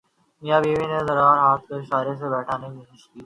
[0.41, 3.19] میاں جی نے ضرار کو ہاتھ کے اشارے سے بیٹھنے کا اشارہ کیا